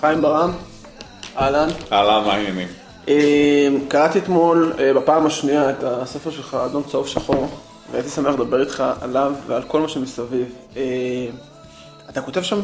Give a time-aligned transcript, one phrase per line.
[0.00, 0.52] חיים ברם,
[1.36, 1.68] אהלן.
[1.92, 2.68] אהלן, מה העניינים?
[3.08, 7.48] אה, קראתי אתמול אה, בפעם השנייה את הספר שלך, אדום צהוב שחור,
[7.92, 10.52] והייתי שמח לדבר איתך עליו ועל כל מה שמסביב.
[10.76, 10.82] אה,
[12.10, 12.60] אתה כותב שם,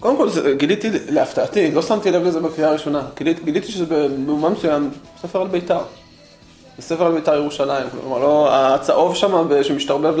[0.00, 4.90] קודם כל גיליתי להפתעתי, לא שמתי לב לזה בקריאה הראשונה, גיליתי, גיליתי שזה במובן מסוים
[5.22, 5.82] ספר על בית"ר.
[6.78, 10.14] זה ספר על בית"ר ירושלים, כלומר לא, הצהוב שם שמשתרבב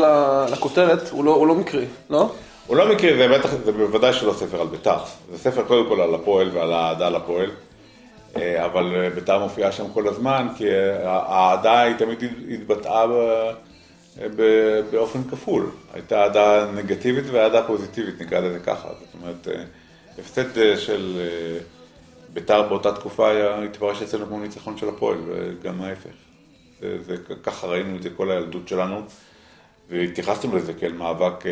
[0.52, 2.30] לכותרת הוא לא, הוא לא מקרי, לא?
[2.66, 4.98] הוא לא מכיר, זה בטח, זה בוודאי שלא ספר על בית"ר.
[5.32, 7.50] זה ספר קודם כל על הפועל ועל האהדה לפועל.
[8.36, 13.06] אה, אבל אה, בית"ר מופיעה שם כל הזמן, כי אה, האהדה היא תמיד התבטאה
[14.90, 15.70] באופן כפול.
[15.92, 18.88] הייתה אהדה נגטיבית ואהדה פוזיטיבית, נקרא לזה ככה.
[18.88, 19.48] זאת אומרת,
[20.18, 21.20] הפסד של
[22.32, 26.10] בית"ר באותה תקופה היה התפרש אצלנו כמו ניצחון של הפועל, וגם ההפך.
[26.80, 29.02] זה, זה, ככה ראינו את זה כל הילדות שלנו,
[29.90, 31.44] והתייחסנו לזה כאל מאבק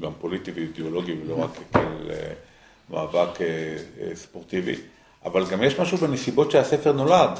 [0.00, 2.32] גם פוליטי ואידיאולוגי, ולא רק כאל אה,
[2.90, 3.46] מאבק אה,
[4.00, 4.74] אה, ספורטיבי.
[5.24, 7.38] אבל גם יש משהו בנסיבות שהספר נולד,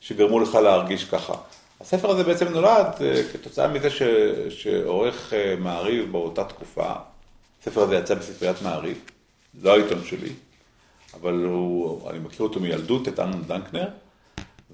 [0.00, 1.34] שגרמו לך להרגיש ככה.
[1.80, 4.02] הספר הזה בעצם נולד אה, כתוצאה מזה ש,
[4.48, 6.92] שעורך מעריב באותה תקופה,
[7.62, 8.98] הספר הזה יצא בספריית מעריב,
[9.62, 10.32] לא העיתון שלי,
[11.14, 13.88] אבל הוא, אני מכיר אותו מילדות, את אמנון דנקנר,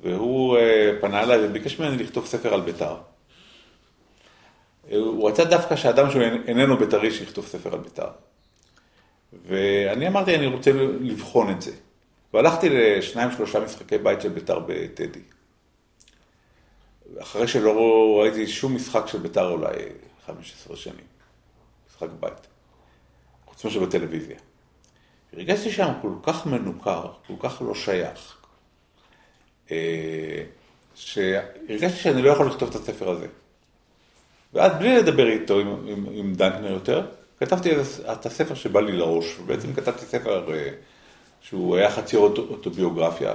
[0.03, 0.59] והוא
[1.01, 2.97] פנה אליי וביקש ממני לכתוב ספר על בית"ר.
[4.91, 8.09] הוא רצה דווקא שאדם שהוא איננו בית"רי שיכתוב ספר על בית"ר.
[9.47, 11.73] ואני אמרתי, אני רוצה לבחון את זה.
[12.35, 15.21] והלכתי לשניים, שלושה משחקי בית של בית"ר בטדי.
[17.19, 19.75] אחרי שלא ראיתי שום משחק של בית"ר אולי
[20.27, 21.07] 15 שנים.
[21.91, 22.47] משחק בית.
[23.47, 24.37] חוץ מאשר בטלוויזיה.
[25.33, 28.37] הרגשתי שם כל כך מנוכר, כל כך לא שייך,
[29.71, 30.45] אה,
[30.95, 33.27] שהרגשתי שאני לא יכול לכתוב את הספר הזה.
[34.57, 37.07] ואז בלי לדבר איתו, עם, עם, עם דנקנר יותר,
[37.41, 37.71] כתבתי
[38.13, 40.69] את הספר שבא לי לראש, ובעצם כתבתי ספר אה,
[41.41, 43.35] שהוא היה חצי אוטו, אוטוביוגרפיה,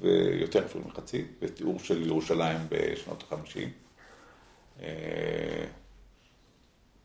[0.00, 3.68] ויותר אפילו מחצי, בתיאור של ירושלים בשנות החמישים.
[4.82, 4.88] אה,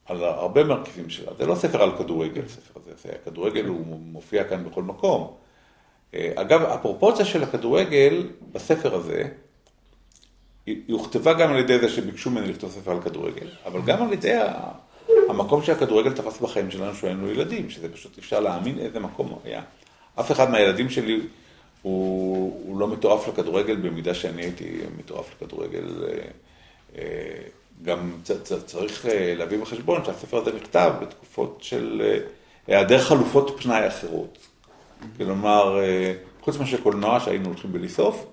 [0.05, 1.31] על הרבה מרכיבים שלה.
[1.37, 5.33] זה לא ספר על כדורגל, הספר הזה, זה כדורגל הוא מופיע כאן בכל מקום.
[6.13, 9.23] אה, אגב, הפרופורציה של הכדורגל בספר הזה,
[10.67, 14.13] היא הוכתבה גם על ידי זה שביקשו ממני לכתוב ספר על כדורגל, אבל גם על
[14.13, 14.33] ידי
[15.29, 19.61] המקום שהכדורגל תפס בחיים שלנו כשהיינו ילדים, שזה פשוט אפשר להאמין איזה מקום הוא היה.
[20.19, 21.19] אף אחד מהילדים שלי
[21.81, 26.03] הוא, הוא לא מטורף לכדורגל במידה שאני הייתי מטורף לכדורגל.
[26.07, 26.17] אה,
[26.97, 27.03] אה,
[27.83, 28.11] גם
[28.65, 32.01] צריך אה, להביא בחשבון שהספר הזה נכתב בתקופות של
[32.67, 34.37] היעדר חלופות פנאי אחרות.
[35.17, 38.25] כלומר, אה, חוץ מאשר קולנוע שהיינו הולכים בלי סוף,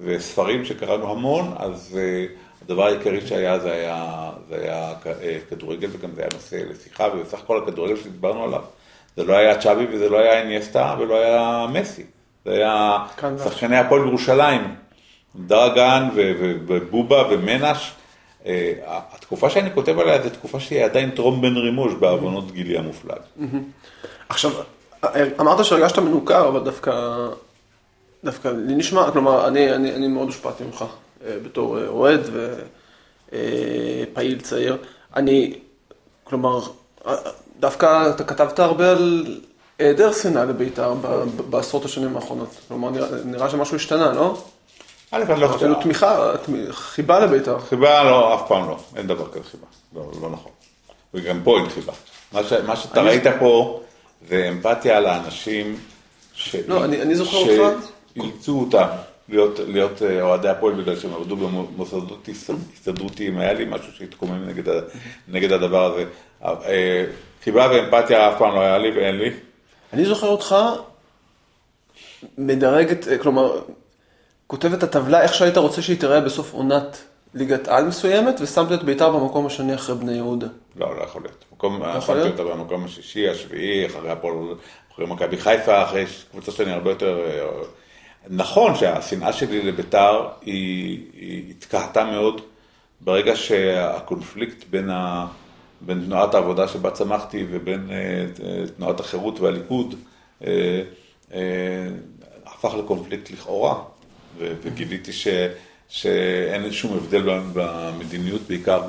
[0.00, 2.26] וספרים שקראנו המון, אז אה,
[2.64, 7.38] הדבר העיקרי שהיה זה היה, זה היה אה, כדורגל, וגם זה היה נושא לשיחה, ובסך
[7.38, 8.62] הכל הכדורגל שדיברנו עליו,
[9.16, 12.04] זה לא היה צ'אבי וזה לא היה איניאסטה ולא היה מסי,
[12.44, 13.52] זה היה ועכשיו.
[13.52, 14.74] שחקני הפועל ירושלים,
[15.36, 17.92] דרגן ובובה ומנש.
[18.46, 23.20] אה, התקופה שאני כותב עליה זו תקופה שהיא עדיין טרום בן רימוש בעוונות גילי המופלג.
[24.28, 24.50] עכשיו,
[25.40, 26.92] אמרת שהרגשת מנוכר, אבל דווקא,
[28.24, 30.84] דווקא לי נשמע, כלומר, אני, אני, אני מאוד הושפעתי ממך
[31.26, 32.20] אה, בתור אה, אוהד
[33.32, 34.76] ופעיל צעיר.
[35.16, 35.54] אני,
[36.24, 36.60] כלומר,
[37.06, 37.14] אה,
[37.60, 39.36] דווקא אתה כתבת הרבה על
[39.78, 40.94] היעדר שנאה לבית"ר
[41.50, 42.48] בעשרות השנים האחרונות.
[42.68, 44.36] כלומר, נראה, נראה שמשהו השתנה, לא?
[45.10, 47.58] א', אני לא חושב, אפילו תמיכה, תמ- חיבה לבית"ר.
[47.58, 50.52] חיבה לא, אף פעם לא, אין דבר כזה חיבה, לא, לא נכון.
[51.14, 51.92] וגם פה אין חיבה.
[52.32, 53.80] מה, ש, מה שאתה אני- ראית פה
[54.28, 55.78] זה אמפתיה לאנשים
[56.34, 56.56] ש...
[56.68, 57.86] לא, אני- אני זוכר אותך-
[58.22, 58.86] שאילצו אותם
[59.28, 64.48] להיות, להיות אה, אוהדי הפועל בגלל שהם עבדו במוסדות הסת- הסתדרותיים, היה לי משהו שהתקומם
[64.48, 64.72] נגד,
[65.28, 66.04] נגד הדבר הזה.
[66.44, 67.04] אה,
[67.44, 69.30] חיבה ואמפתיה אף פעם לא היה לי ואין לי.
[69.92, 70.54] אני זוכר אותך
[72.38, 73.60] מדרג את, כלומר,
[74.46, 76.98] כותב את הטבלה איך שהיית רוצה שהיא תראה בסוף עונת
[77.34, 80.46] ליגת על מסוימת, ושמת את בית"ר במקום השני אחרי בני יהודה.
[80.76, 81.44] לא, לא יכול להיות.
[81.52, 82.40] מקום, יכול שמתי להיות?
[82.40, 84.34] אותה במקום השישי, השביעי, אחרי הפועל,
[84.94, 87.18] אחרי מכבי חיפה, אחרי קבוצה שאני הרבה יותר...
[88.26, 92.40] נכון שהשנאה שלי לביתר היא, היא התקהתה מאוד
[93.00, 95.26] ברגע שהקונפליקט בין, ה,
[95.80, 98.26] בין תנועת העבודה שבה צמחתי ובין אה,
[98.76, 99.94] תנועת החירות והליכוד
[100.46, 100.82] אה,
[101.34, 101.40] אה,
[102.46, 103.74] הפך לקונפליקט לכאורה,
[104.38, 105.28] ו- וגיליתי ש,
[105.88, 107.22] שאין שום הבדל
[107.52, 108.82] במדיניות, בעיקר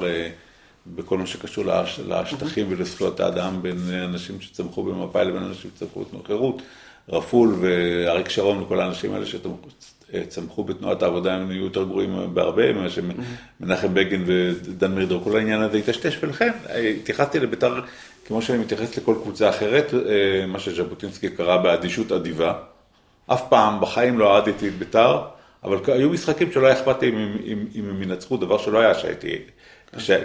[0.88, 6.26] בכל מה שקשור לש- לשטחים ולזכויות האדם בין אנשים שצמחו במפא"י לבין אנשים שצמחו בתנועת
[6.28, 6.62] חירות.
[7.10, 12.88] רפול ואריק שרון וכל האנשים האלה שצמחו בתנועת העבודה, הם היו יותר גרועים בהרבה ממה
[12.90, 16.52] שמנחם בגין ודן מרידור, כל העניין הזה התשתש, ולכן
[17.00, 17.80] התייחסתי לבית"ר
[18.30, 22.54] כמו שאני מתייחס לכל קבוצה אחרת, אה, מה שז'בוטינסקי קרא באדישות אדיבה.
[23.28, 25.22] אף פעם בחיים לא אהדתי את בית"ר,
[25.64, 27.10] אבל היו משחקים שלא היה אכפת לי
[27.76, 29.38] אם הם ינצחו, דבר שלא היה כשהייתי,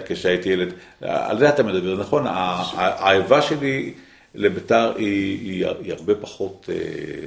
[0.05, 0.73] כשהייתי ילד.
[1.01, 2.23] על זה אתה מדבר, נכון?
[2.27, 3.93] האהבה שלי
[4.35, 7.25] לבית"ר היא, היא, היא הרבה פחות אה,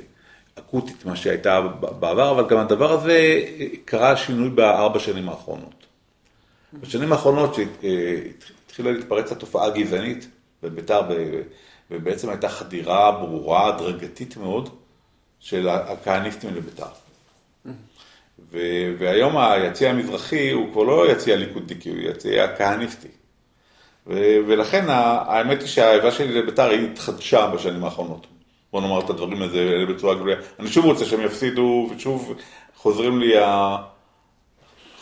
[0.59, 3.43] אקוטית ממה שהייתה בעבר, אבל גם הדבר הזה
[3.85, 5.87] קרה שינוי בארבע שנים האחרונות.
[6.73, 10.29] בשנים האחרונות שהתחילה להתפרץ התופעה הגזענית
[10.63, 11.01] בביתר,
[11.91, 14.69] ובעצם הייתה חדירה ברורה, הדרגתית מאוד,
[15.41, 16.87] של הכהניסטים לביתר.
[18.99, 23.09] והיום היציע המזרחי הוא כבר לא יציע ליכודניקי, הוא יציע כהניסטי.
[24.09, 28.27] ולכן האמת היא שהאהבה שלי לביתר היא התחדשה בשנים האחרונות.
[28.73, 30.37] בוא נאמר את הדברים האלה בצורה גלויה.
[30.59, 32.35] אני שוב רוצה שהם יפסידו, ושוב
[32.77, 33.77] חוזרים לי ה...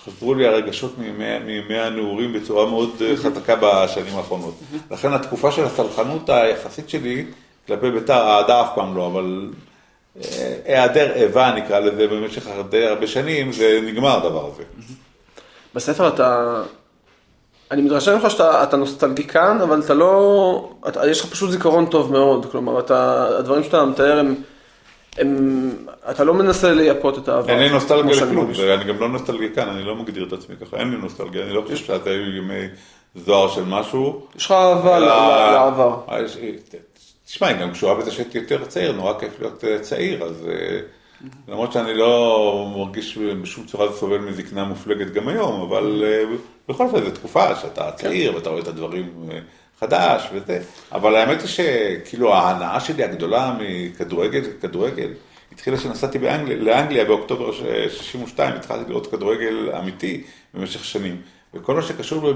[0.07, 4.55] חזרו לי הרגשות מימי הנעורים בצורה מאוד חזקה בשנים האחרונות.
[4.91, 7.25] לכן התקופה של הסלחנות היחסית שלי
[7.67, 9.51] כלפי ביתר, אהדה אף פעם לא, אבל
[10.17, 14.63] אה, היעדר איבה נקרא לזה במשך די הרבה שנים, זה נגמר הדבר הזה.
[15.75, 16.63] בספר אתה,
[17.71, 22.47] אני מתרשם ממך שאתה נוסטלגיקן, אבל אתה לא, אתה, יש לך פשוט זיכרון טוב מאוד,
[22.51, 24.35] כלומר, אתה, הדברים שאתה מתאר הם...
[25.19, 25.71] הם,
[26.11, 27.51] אתה לא מנסה לייפות את העבר.
[27.51, 30.91] אין לי נוסטלגיה לכלום, אני גם לא נוסטלגיקן, אני לא מגדיר את עצמי ככה, אין
[30.91, 32.67] לי נוסטלגיה, אני לא חושב שאתה היו ימי
[33.15, 34.27] זוהר של משהו.
[34.37, 36.01] יש לך אהבה לעבר.
[36.09, 36.23] אה,
[37.27, 40.79] תשמע, היא גם קשורה בזה שהייתי יותר צעיר, נורא כיף להיות אה, צעיר, אז אה,
[41.49, 46.05] למרות שאני לא מרגיש בשום צורה סובל מזקנה מופלגת גם היום, אבל
[46.69, 49.31] בכל אופן זו תקופה שאתה צעיר ואתה רואה את הדברים
[49.81, 55.11] חדש וזה, אבל האמת היא שכאילו ההנאה שלי הגדולה מכדורגל, כדורגל,
[55.53, 57.53] התחילה כשנסעתי באנגליה, לאנגליה באוקטובר
[57.89, 60.25] 62, התחלתי לראות כדורגל אמיתי
[60.55, 61.23] במשך שנים.
[61.55, 62.33] וכל מה שקשור,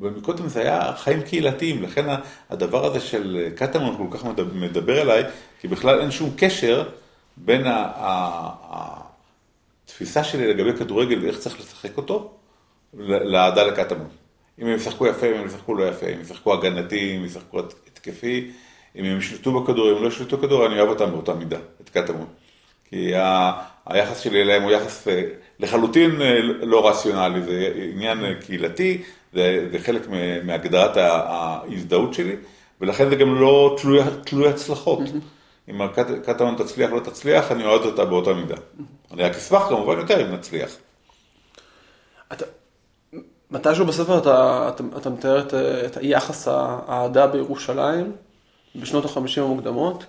[0.00, 2.06] מקודם זה היה חיים קהילתיים, לכן
[2.50, 4.24] הדבר הזה של קטמון כל כך
[4.54, 5.24] מדבר אליי,
[5.60, 6.88] כי בכלל אין שום קשר
[7.36, 7.62] בין
[9.86, 12.34] התפיסה שלי לגבי כדורגל ואיך צריך לשחק אותו,
[12.94, 14.08] לאהדה לקטמון.
[14.58, 17.58] אם הם ישחקו יפה, אם הם ישחקו לא יפה, אם הם ישחקו הגנתי, אם ישחקו
[17.86, 18.50] התקפי,
[18.96, 21.90] אם הם ישלטו בכדור, אם הם לא ישלטו בכדור, אני אוהב אותם באותה מידה, את
[21.90, 22.26] קטמון.
[22.84, 23.52] כי ה...
[23.86, 25.22] היחס שלי אליהם הוא יחס אה,
[25.60, 29.02] לחלוטין אה, לא רציונלי, זה עניין אה, קהילתי,
[29.32, 30.08] זה, זה חלק
[30.44, 32.36] מהגדרת ההזדהות שלי,
[32.80, 34.98] ולכן זה גם לא תלוי, תלוי הצלחות.
[34.98, 35.70] Mm-hmm.
[35.70, 35.80] אם
[36.24, 38.54] קטמון תצליח או לא תצליח, אני אוהד אותה באותה מידה.
[38.54, 39.14] Mm-hmm.
[39.14, 40.70] אני רק אשמח כמובן יותר אם נצליח.
[42.32, 42.44] אתה,
[43.50, 45.54] מתישהו בספר אתה, אתה, אתה מתאר את,
[45.86, 48.12] את היחס האהדה בירושלים
[48.76, 50.04] בשנות החמישים המוקדמות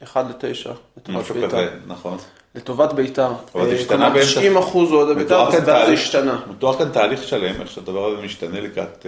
[0.00, 0.72] כאחד לתשע.
[1.08, 2.18] משהו כזה, נכון.
[2.54, 3.32] לטובת בית"ר.
[3.54, 4.26] אבל זה השתנה באמצע.
[4.26, 6.40] 90 אחוז אוהדי בית"ר, וזה השתנה.
[6.50, 9.06] מתואר כאן תהליך שלם, איך שהדבר הזה משתנה לקראת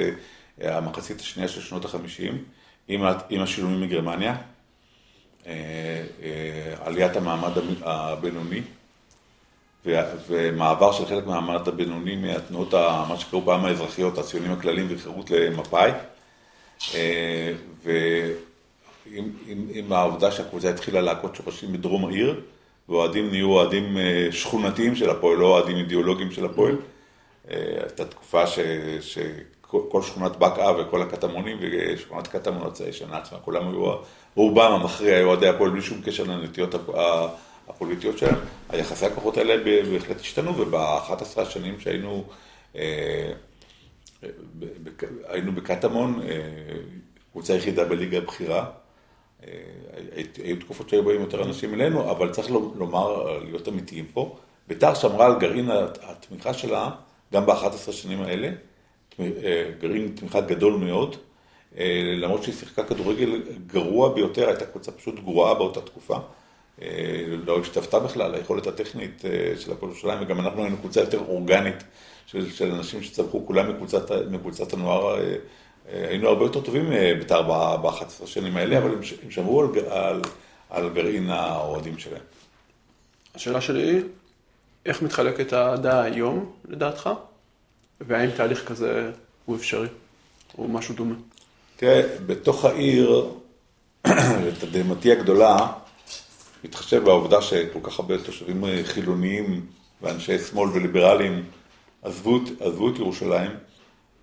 [0.60, 2.44] אה, המחצית השנייה של שנות החמישים,
[2.88, 4.36] עם השילומים מגרמניה,
[5.46, 5.52] אה,
[6.22, 7.52] אה, עליית המעמד
[7.82, 8.62] הבינוני.
[10.28, 12.74] ומעבר של חלק מהמעמד הבינוני מהתנועות,
[13.08, 15.90] מה שקראו פעם האזרחיות, הציונים הכלליים וחירות למפא"י.
[16.94, 17.52] אה,
[17.84, 22.40] ועם העובדה שהקבוצה התחילה להכות שורשים בדרום העיר,
[22.88, 26.76] ואוהדים נהיו אוהדים אה, שכונתיים של הפועל, לא אוהדים אידיאולוגיים של הפועל.
[27.50, 33.94] אה, הייתה תקופה שכל שכונת בקעה וכל הקטמונים ושכונת קטמון הישנה עצמה, כולם היו,
[34.34, 36.74] רובם המכריע היו אוהדי הפועל בלי שום קשר לנטיות
[37.68, 38.34] הפוליטיות שלהם,
[38.68, 42.24] היחסי הכוחות האלה בהחלט השתנו, וב-11 השנים שהיינו
[42.76, 43.32] אה,
[45.24, 46.28] היינו בקטמון, אה,
[47.32, 48.70] קבוצה יחידה בליגה הבכירה,
[49.44, 49.50] אה,
[50.44, 54.36] היו תקופות שהיו באים יותר אנשים אלינו, אבל צריך לומר, להיות אמיתיים פה,
[54.68, 55.70] בית"ר שמרה על גרעין
[56.02, 56.90] התמיכה שלה
[57.32, 58.50] גם ב-11 השנים האלה,
[59.80, 61.16] גרעין תמיכה גדול מאוד,
[62.16, 66.16] למרות שהיא שיחקה כדורגל גרוע ביותר, הייתה קבוצה פשוט גרועה באותה תקופה.
[66.82, 71.18] אה, לא השתוותה בכלל ליכולת הטכנית אה, של הפועל ירושלים, וגם אנחנו היינו קבוצה יותר
[71.18, 71.84] אורגנית
[72.26, 75.36] של, של אנשים שצמחו כולם מקבוצת, מקבוצת הנוער, אה,
[75.88, 80.22] היינו הרבה יותר טובים בית"ר ב-11 שנים האלה, אבל הם, הם שמרו על, על,
[80.70, 82.22] על גרעין האוהדים שלהם.
[83.34, 84.02] השאלה שלי היא,
[84.86, 87.10] איך מתחלקת האהדה היום, לדעתך?
[88.00, 89.10] והאם תהליך כזה
[89.44, 89.88] הוא אפשרי,
[90.58, 91.14] או משהו דומה?
[91.76, 93.30] תראה, בתוך העיר,
[94.46, 95.56] לתדהמתי הגדולה,
[96.66, 99.66] מתחשב בעובדה שכל כך הרבה תושבים חילוניים
[100.02, 101.44] ואנשי שמאל וליברליים
[102.02, 103.50] עזבו, עזבו את ירושלים,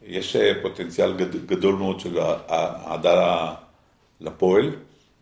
[0.06, 2.20] יש אה, פוטנציאל גד, גדול מאוד של
[2.50, 3.54] אהדה
[4.22, 4.72] לפועל,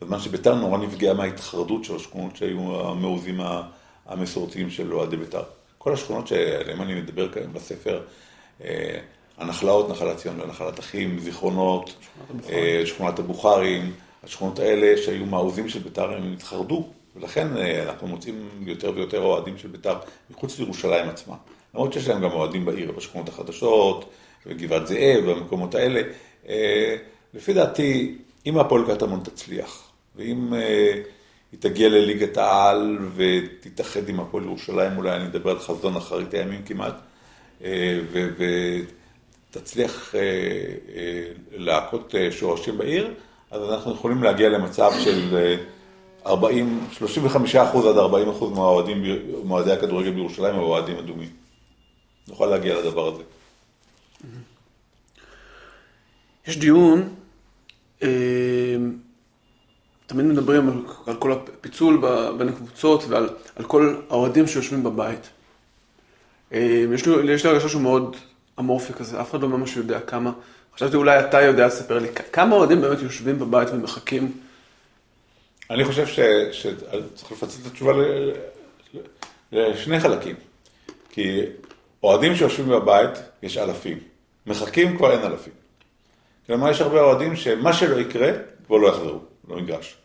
[0.01, 3.40] בזמן שביתר נורא נפגעה מההתחרדות של השכונות שהיו המעוזים
[4.06, 5.44] המסורתיים של אוהדי ביתר.
[5.78, 8.01] כל השכונות שעליהן אני מדבר כאן בספר,
[8.63, 9.00] אה,
[9.38, 11.94] הנחלאות, נחלת ציון ונחלת אחים, זיכרונות,
[12.86, 17.48] שכונת הבוכרים, השכונות האלה שהיו מעוזים של בית"ר, הם התחרדו, ולכן
[17.88, 19.96] אנחנו מוצאים יותר ויותר אוהדים של בית"ר
[20.32, 21.36] מחוץ לירושלים עצמה.
[21.74, 24.10] למרות שיש להם גם אוהדים בעיר, בשכונות החדשות,
[24.46, 26.01] בגבעת זאב, במקומות האלה.
[27.34, 30.53] לפי דעתי, אם הפועל קטמון תצליח, ואם
[31.51, 36.62] היא תגיע לליגת העל ותתאחד עם הפועל ירושלים, אולי אני אדבר על חזון אחרית הימים
[36.63, 36.96] כמעט,
[39.51, 40.15] ותצליח
[41.51, 43.13] להכות שורשים בעיר,
[43.51, 45.36] אז אנחנו יכולים להגיע למצב של
[46.25, 49.04] 40, 35 אחוז עד 40 אחוז מהאוהדים,
[49.44, 51.30] מועדי הכדורגל בירושלים הם אוהדים אדומים.
[52.28, 53.24] נוכל להגיע לדבר הזה.
[56.48, 57.10] יש דיון,
[60.06, 60.75] תמיד מדברים על,
[61.08, 62.01] על כל הפיצול
[62.38, 63.30] בין הקבוצות ועל
[63.68, 65.30] כל האוהדים שיושבים בבית.
[66.51, 68.16] יש לי, יש לי הרגשה שהוא מאוד
[68.60, 70.32] אמורפי כזה, אף אחד לא ממש יודע כמה.
[70.75, 74.32] חשבתי אולי אתה יודע לספר לי, כמה אוהדים באמת יושבים בבית ומחכים?
[75.72, 76.08] אני חושב
[76.51, 77.94] שצריך לפצל את התשובה
[79.51, 80.36] לשני חלקים.
[81.10, 81.42] כי
[82.04, 83.12] אוהדים שיושבים בבית,
[83.44, 84.00] יש אלפים.
[84.46, 85.54] מחכים כבר אין אלפים.
[86.48, 88.32] כלומר, יש הרבה אוהדים שמה שלא יקרה,
[88.68, 89.98] כבר לא יחזרו, לא מגרש.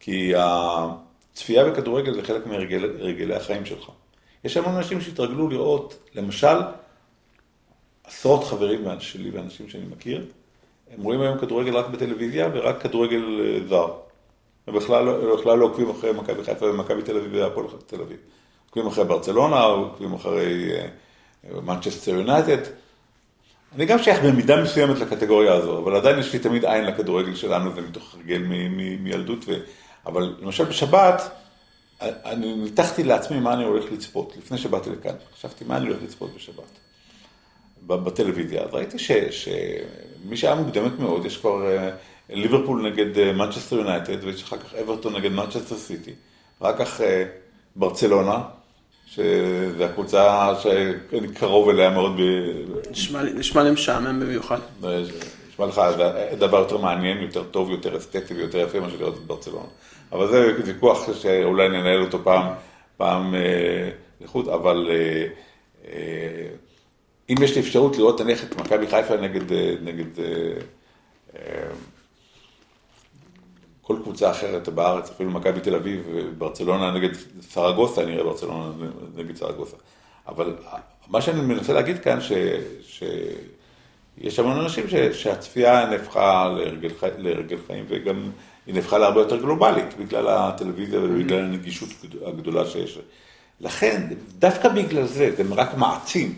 [0.00, 3.90] כי הצפייה בכדורגל זה חלק מהרגלי החיים שלך.
[4.44, 6.56] יש המון אנשים שהתרגלו לראות, למשל,
[8.04, 10.26] עשרות חברים שלי ואנשים שאני מכיר,
[10.90, 13.22] הם רואים היום כדורגל רק בטלוויזיה ורק כדורגל
[13.68, 14.03] זר.
[14.68, 15.04] ובכלל
[15.58, 18.16] לא עוקבים אחרי מכבי חיפה ומכבי תל אביב והפועל תל אביב.
[18.66, 20.72] עוקבים אחרי ברצלונה, עוקבים אחרי
[21.64, 22.58] מנצ'סטר יונייטד.
[23.74, 27.74] אני גם שייך במידה מסוימת לקטגוריה הזו, אבל עדיין יש לי תמיד עין לכדורגל שלנו,
[27.74, 28.42] זה מתוך הרגל
[29.00, 29.44] מילדות.
[29.46, 29.52] ו...
[30.06, 31.30] אבל למשל בשבת,
[32.00, 35.14] אני ניתחתי לעצמי מה אני הולך לצפות, לפני שבאתי לכאן.
[35.36, 36.78] חשבתי מה אני הולך לצפות בשבת,
[37.86, 38.62] בטלוויזיה.
[38.62, 39.12] אז ראיתי ש...
[39.12, 41.66] שבשעה מוקדמת מאוד, יש כבר
[42.30, 46.12] ליברפול נגד מנצ'סטר יונייטד, ויש אחר כך אברטון נגד מנצ'סטר סיטי.
[46.60, 47.00] אחר כך
[47.76, 48.42] ברצלונה,
[49.06, 52.20] שזו הקבוצה שאני קרוב אליה מאוד.
[53.36, 54.58] נשמע לי משעמם במיוחד.
[55.48, 55.80] נשמע לך
[56.38, 59.66] דבר יותר מעניין, יותר טוב, יותר אסתטי ויותר יפה ממה שלראות בברצלונה.
[60.12, 62.46] אבל זה ויכוח שאולי ננהל אותו פעם,
[62.96, 63.34] פעם
[64.20, 64.90] לחוד, אבל
[67.30, 69.52] אם יש לי אפשרות לראות נניח את מכבי חיפה נגד,
[69.82, 70.06] נגד
[73.86, 76.06] כל קבוצה אחרת בארץ, אפילו מכבי תל אביב,
[76.38, 77.08] ברצלונה נגד
[77.40, 78.72] סרגוסה, אני אראה ברצלונה
[79.16, 79.76] נגד סרגוסה.
[80.28, 80.56] אבל
[81.08, 82.32] מה שאני מנסה להגיד כאן, ש,
[82.82, 86.88] שיש המון אנשים ש, שהצפייה נהפכה להרגל,
[87.18, 88.30] להרגל חיים, וגם
[88.66, 91.88] היא נהפכה להרבה יותר גלובלית, בגלל הטלוויזיה ובגלל הנגישות
[92.26, 92.98] הגדולה שיש.
[93.60, 94.02] לכן,
[94.38, 96.34] דווקא בגלל זה, זה רק מעצים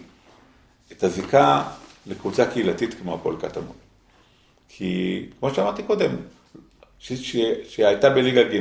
[0.93, 1.63] את הזיקה
[2.07, 3.77] לקבוצה קהילתית כמו הפועל קטמון.
[4.69, 6.11] כי, כמו שאמרתי קודם,
[7.69, 8.61] שהייתה בליגה ג',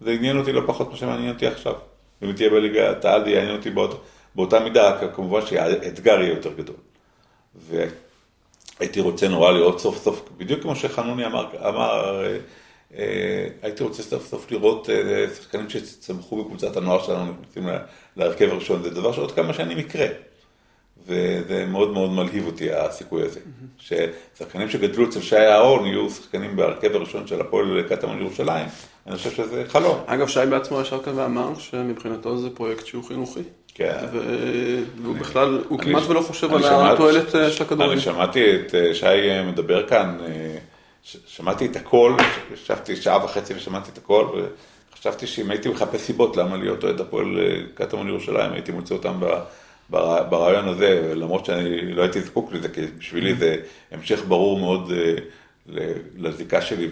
[0.00, 1.74] זה עניין אותי לא פחות ממה שמעניין אותי עכשיו.
[2.22, 4.04] אם היא תהיה בליגת העל, זה יעניין אותי באות,
[4.34, 6.76] באותה מידה, כמובן שהאתגר יהיה יותר גדול.
[8.78, 12.24] והייתי רוצה נורא לראות סוף סוף, בדיוק כמו שחנוני אמר, אמר
[13.62, 14.88] הייתי רוצה סוף סוף לראות
[15.36, 17.68] שחקנים שצמחו בקבוצת הנוער שלנו, נכנסים
[18.16, 20.06] להרכב הראשון, זה דבר שעוד כמה שנים יקרה.
[21.06, 23.40] וזה מאוד מאוד מלהיב אותי הסיכוי הזה.
[23.78, 28.66] ששחקנים שגדלו אצל שי אהרון יהיו שחקנים בהרכב הראשון של הפועל קטמון ירושלים,
[29.06, 29.98] אני חושב שזה חלום.
[30.06, 33.40] אגב, שי בעצמו ישר כאן ואמר שמבחינתו זה פרויקט שהוא חינוכי.
[33.74, 33.96] כן.
[35.02, 37.92] והוא בכלל, הוא כמעט ולא חושב על התועלת של הכדורגל.
[37.92, 39.06] אני שמעתי את שי
[39.46, 40.18] מדבר כאן,
[41.02, 42.16] שמעתי את הכל,
[42.54, 44.26] ישבתי שעה וחצי ושמעתי את הכל,
[44.92, 47.26] וחשבתי שאם הייתי מחפש סיבות למה להיות אוהד הפועל
[47.74, 49.26] קטמון ירושלים, הייתי מוצא אותם ב...
[49.90, 53.56] ברעיון הזה, למרות שאני לא הייתי זקוק לזה, כי בשבילי זה
[53.90, 54.92] המשך ברור מאוד
[56.16, 56.88] לזיקה שלי,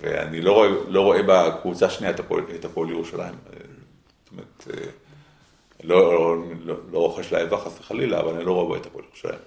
[0.00, 2.12] ואני לא רואה, לא רואה בקבוצה השנייה
[2.54, 3.34] את הפועל ירושלים.
[4.24, 4.84] זאת אומרת,
[5.84, 9.38] לא, לא, לא רוכש לה איבה חס וחלילה, אבל אני לא רואה את הפועל ירושלים.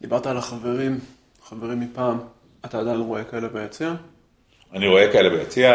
[0.00, 0.98] דיברת על החברים,
[1.42, 2.18] חברים מפעם,
[2.64, 3.94] אתה עדיין רואה כאלה ביציע?
[4.72, 5.72] אני רואה כאלה ביציע,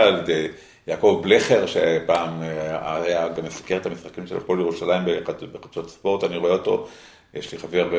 [0.87, 2.41] יעקב בלכר, שפעם
[2.81, 5.03] היה גם מסקר את המשחקים של הפועל ירושלים
[5.51, 6.87] בחדשות ספורט, אני רואה אותו,
[7.33, 7.89] יש לי חבר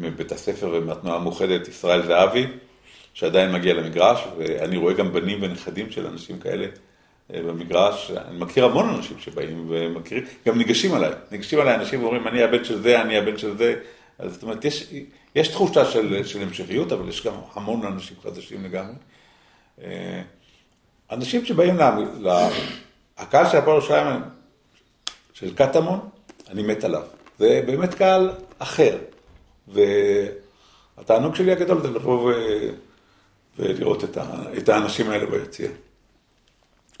[0.00, 2.46] מבית הספר ומהתנועה המאוחדת, ישראל זהבי,
[3.14, 6.66] שעדיין מגיע למגרש, ואני רואה גם בנים ונכדים של אנשים כאלה
[7.30, 12.42] במגרש, אני מכיר המון אנשים שבאים ומכירים, גם ניגשים עליי, ניגשים עליי אנשים ואומרים, אני
[12.42, 13.74] הבן של זה, אני הבן של זה,
[14.18, 14.90] אז זאת אומרת, יש,
[15.34, 18.94] יש תחושה של, של המשכיות, אבל יש גם המון אנשים חדשים לגמרי.
[21.12, 21.76] אנשים שבאים
[22.20, 22.28] ל...
[23.18, 24.20] הקהל של הפועל ירושלים,
[25.32, 26.08] של קטמון,
[26.48, 27.02] אני מת עליו.
[27.38, 28.98] זה באמת קהל אחר.
[29.68, 32.32] והתענוג שלי הגדול זה לבוא ו...
[33.58, 34.24] ולראות את, ה...
[34.58, 35.68] את האנשים האלה ביציע.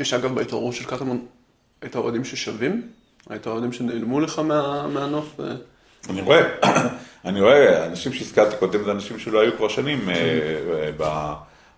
[0.00, 1.26] יש אגב בהתעוררות של קטמון
[1.84, 2.88] את האוהדים ששווים?
[3.34, 4.86] את האוהדים שנעלמו לך מה...
[4.86, 5.40] מהנוף?
[6.10, 6.40] אני רואה,
[7.24, 10.92] אני רואה, אנשים שהזכרתי קודם זה אנשים שלא היו כבר שנים אה,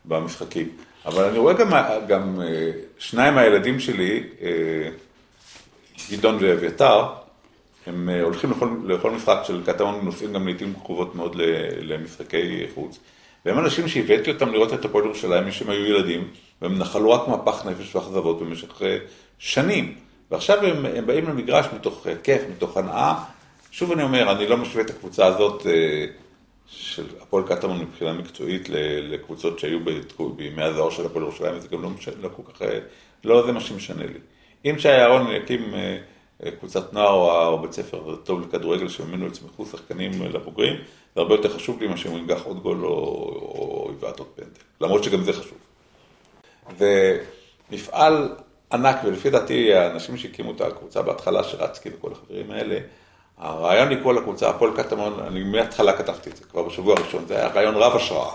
[0.05, 0.69] במשחקים.
[1.07, 1.71] אבל אני רואה גם,
[2.07, 4.49] גם אה, שניים מהילדים שלי, אה,
[6.11, 7.07] גדעון ואביתר,
[7.87, 11.37] הם הולכים לכל, לכל משחק של קטמון, נוסעים גם לעיתים קרובות מאוד
[11.81, 12.99] למשחקי חוץ.
[13.47, 16.29] והם אנשים שהבאתי אותם לראות את הפועל ירושלים משהם היו ילדים,
[16.63, 18.83] והם נחלו רק מפח נפש ואכזבות במשך
[19.39, 19.95] שנים.
[20.31, 23.15] ועכשיו הם, הם באים למגרש מתוך כיף, מתוך הנאה,
[23.71, 26.07] שוב אני אומר, אני לא משווה את הקבוצה הזאת אה,
[26.67, 28.69] של הפועל קטמון מבחינה מקצועית
[29.03, 29.79] לקבוצות שהיו
[30.37, 32.79] בימי הזוהר של הפועל ירושלים, וזה גם לא, משנה, לא כל כך, אה,
[33.25, 34.19] לא זה מה שמשנה לי.
[34.65, 40.23] אם שי אהרון יקים אה, קבוצת נוער או בית ספר טוב לכדורגל שממנו יצמחו שחקנים
[40.23, 40.75] לבוגרים,
[41.15, 44.51] זה הרבה יותר חשוב לי מאשר הוא ינגח עוד גול או יבעט עוד פנדל,
[44.81, 45.59] למרות שגם זה חשוב.
[46.79, 48.35] ומפעל
[48.73, 52.79] ענק, ולפי דעתי האנשים שהקימו את הקבוצה בהתחלה, שרצקי וכל החברים האלה,
[53.43, 57.49] הרעיון לקרוא לקבוצה הפועל קטמון, אני מההתחלה כתבתי את זה, כבר בשבוע הראשון, זה היה
[57.49, 58.35] רעיון רב השראה.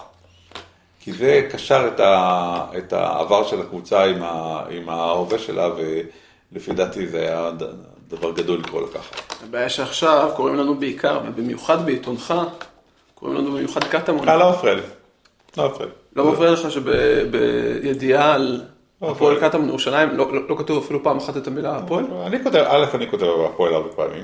[0.99, 5.69] כי זה קשר את, ה, את העבר של הקבוצה עם, ה, עם ההווה שלה,
[6.51, 7.51] ולפי דעתי זה היה
[8.09, 9.15] דבר גדול לקרוא לככה.
[9.43, 12.33] הבעיה שעכשיו קוראים לנו בעיקר, ובמיוחד בעיתונך,
[13.15, 14.29] קוראים לנו במיוחד קטמון.
[14.29, 14.81] אה, לא מפריע לי.
[15.57, 15.93] לא מפריע לי.
[16.15, 18.61] לא מפריע לך שבידיעה על
[19.01, 22.05] לא הפועל קטמון ירושלים, לא, לא, לא כתוב אפילו פעם אחת את המילה הפועל?
[22.25, 24.23] אני כותב, א', אני כותב הפועל הרבה פעמים.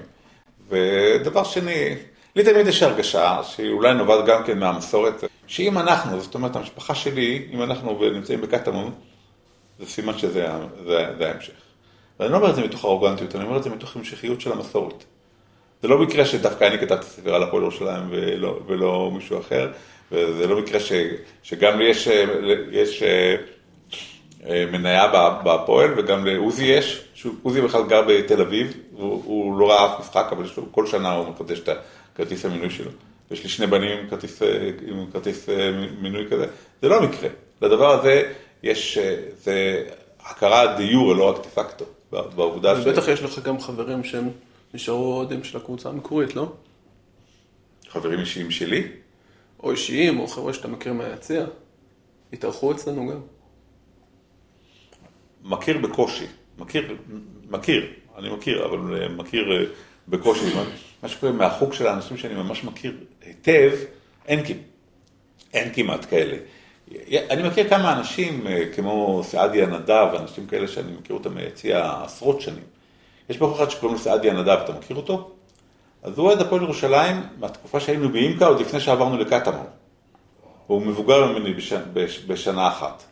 [0.73, 1.95] ודבר שני,
[2.35, 7.47] לי תמיד יש הרגשה, שאולי נובעת גם כן מהמסורת, שאם אנחנו, זאת אומרת המשפחה שלי,
[7.51, 8.91] אם אנחנו נמצאים בקטמון,
[9.79, 10.47] זה סימן שזה
[10.85, 11.53] זה, זה ההמשך.
[12.19, 15.03] ואני לא אומר את זה מתוך ארוגנטיות, אני אומר את זה מתוך המשכיות של המסורת.
[15.81, 19.71] זה לא מקרה שדווקא אני כתבתי ספר על הפועל ירושלים ולא, ולא מישהו אחר,
[20.11, 20.91] וזה לא מקרה ש,
[21.43, 22.07] שגם לי יש,
[22.71, 23.03] יש
[24.49, 25.07] אה, מניה
[25.43, 27.05] בהפועל, וגם לעוזי יש,
[27.43, 31.11] עוזי בכלל גר בתל אביב, הוא, הוא לא ראה אף משחק, אבל לו, כל שנה
[31.11, 31.69] הוא מחדש את
[32.13, 32.91] הכרטיס המינוי שלו.
[33.31, 34.41] יש לי שני בנים עם כרטיס,
[34.87, 36.45] עם כרטיס אה, מינוי כזה,
[36.81, 37.29] זה לא מקרה.
[37.61, 38.33] לדבר הזה
[38.63, 39.83] יש, אה, זה
[40.19, 42.85] הכרה דה יורה, לא רק דה פקטו, בעובדה ש...
[42.85, 44.29] בטח יש לך גם חברים שהם
[44.73, 46.51] נשארו אוהדים של הקבוצה המקורית, לא?
[47.89, 48.87] חברים אישיים שלי?
[49.63, 51.45] או אישיים, או חבר'ה שאתה מכיר מהיציע.
[52.33, 53.19] התארחו אצלנו גם.
[55.43, 56.25] מכיר בקושי,
[56.57, 56.95] מכיר,
[57.49, 57.85] מכיר,
[58.17, 59.65] אני מכיר, אבל אה, מכיר אה,
[60.07, 60.45] בקושי.
[61.03, 63.71] מה שקורה מהחוג של האנשים שאני ממש מכיר היטב,
[64.27, 64.43] אין,
[65.53, 66.37] אין כמעט כאלה.
[67.29, 72.41] אני מכיר כמה אנשים, אה, כמו סעדיה נדב, אנשים כאלה שאני מכיר אותם מיציע עשרות
[72.41, 72.63] שנים.
[73.29, 75.31] יש בחור אחד שקוראים לו סעדיה נדב, אתה מכיר אותו?
[76.03, 79.65] אז הוא אוהד הפועל ירושלים מהתקופה שהיינו באימקה, עוד לפני שעברנו לקטמון.
[80.67, 81.83] הוא מבוגר ממני בשנה,
[82.27, 83.03] בשנה אחת.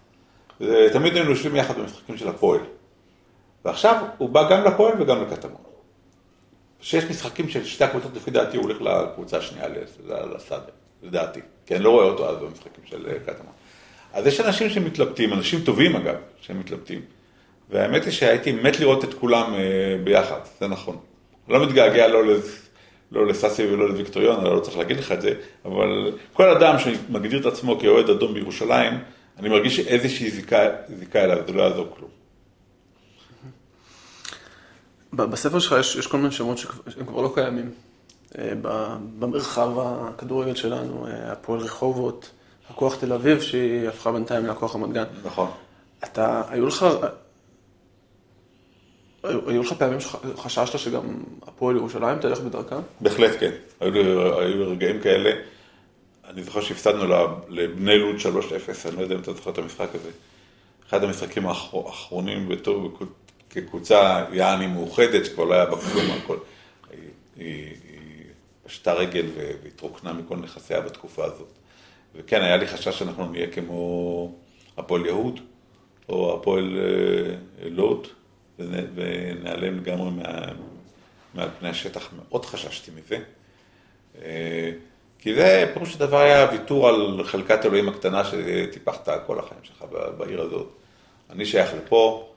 [0.93, 2.59] תמיד היינו יושבים יחד במשחקים של הפועל.
[3.65, 5.61] ועכשיו הוא בא גם לפועל וגם לקטמון.
[6.79, 9.67] כשיש משחקים של שתי הקבוצות, לפי דעתי הוא הולך לקבוצה השנייה
[10.35, 10.71] לסאדר,
[11.03, 11.39] לדעתי.
[11.65, 13.53] כי אני לא רואה אותו אז במשחקים של אה, קטמון.
[14.13, 17.01] אז יש אנשים שמתלבטים, אנשים טובים אגב, שהם מתלבטים.
[17.69, 19.59] והאמת היא שהייתי מת לראות את כולם אה,
[20.03, 20.97] ביחד, זה נכון.
[21.49, 22.69] לא מתגעגע לא, לס...
[23.11, 25.33] לא לסאסי ולא לוויקטוריון, אני לא צריך להגיד לך את זה,
[25.65, 28.99] אבל כל אדם שמגדיר את עצמו כאוהד אדום בירושלים,
[29.39, 30.69] אני מרגיש שאיזושהי זיקה,
[30.99, 32.20] זיקה אליו, זה לא יעזור כלום.
[35.13, 37.71] בספר שלך יש, יש כל מיני שמות שהם כבר לא קיימים.
[38.37, 38.53] אה,
[39.19, 42.31] במרחב הכדורגל שלנו, אה, הפועל רחובות,
[42.69, 45.03] הכוח תל אביב, שהיא הפכה בינתיים לכוח רמת גן.
[45.23, 45.51] נכון.
[46.03, 46.85] אתה, היו לך,
[49.23, 52.79] היו, היו לך פעמים שחששת שגם הפועל ירושלים תלך בדרכה?
[53.01, 53.51] בהחלט כן.
[53.79, 53.93] היו,
[54.39, 55.31] היו רגעים כאלה.
[56.29, 57.03] אני זוכר שהפסדנו
[57.49, 60.09] לבני לוד 3-0, אני לא יודע אם אתה זוכר את המשחק הזה.
[60.89, 62.97] אחד המשחקים האחרונים בתור
[63.51, 66.37] כקבוצה יעני מאוחדת, שכבר לא היה בה כלום, הכל.
[67.35, 67.75] היא
[68.63, 69.25] פשטה רגל
[69.63, 71.51] והתרוקנה מכל נכסיה בתקופה הזאת.
[72.15, 74.31] וכן, היה לי חשש שאנחנו נהיה כמו
[74.77, 75.39] הפועל יהוד,
[76.09, 78.07] או הפועל אה, לוט,
[78.59, 80.09] ונעלם לגמרי
[81.33, 83.17] מעל פני השטח, מאוד חששתי מזה.
[84.21, 84.71] אה,
[85.19, 89.85] כי זה, פירוש הדבר היה ויתור על חלקת אלוהים הקטנה שטיפחת כל החיים שלך
[90.17, 90.67] בעיר הזאת.
[91.29, 92.29] אני שייך לפה,